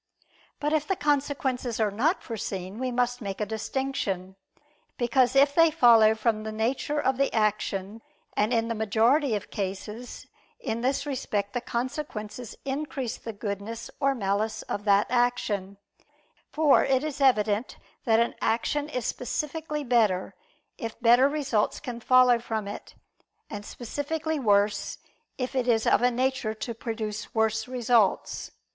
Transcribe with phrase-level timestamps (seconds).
[0.59, 4.35] But if the consequences are not foreseen, we must make a distinction.
[4.97, 8.01] Because if they follow from the nature of the action
[8.35, 10.25] and in the majority of cases,
[10.59, 15.77] in this respect, the consequences increase the goodness or malice of that action:
[16.51, 20.33] for it is evident that an action is specifically better,
[20.79, 22.95] if better results can follow from it;
[23.51, 24.97] and specifically worse,
[25.37, 28.49] if it is of a nature to produce worse results.